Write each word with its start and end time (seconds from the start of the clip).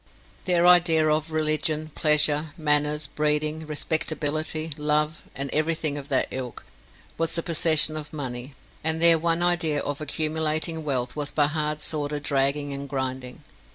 Their 0.45 0.65
idea 0.65 1.07
of 1.09 1.31
religion, 1.31 1.91
pleasure, 1.93 2.53
manners, 2.57 3.05
breeding, 3.05 3.67
respectability, 3.67 4.71
love, 4.75 5.25
and 5.35 5.47
everything 5.53 5.95
of 5.95 6.09
that 6.09 6.27
ilk, 6.31 6.65
was 7.19 7.35
the 7.35 7.43
possession 7.43 7.95
of 7.95 8.11
money, 8.11 8.55
and 8.83 8.99
their 8.99 9.19
one 9.19 9.43
idea 9.43 9.79
of 9.79 10.01
accumulating 10.01 10.83
wealth 10.83 11.15
was 11.15 11.29
by 11.29 11.45
hard 11.45 11.81
sordid 11.81 12.23
dragging 12.23 12.73
and 12.73 12.89
grinding. 12.89 13.43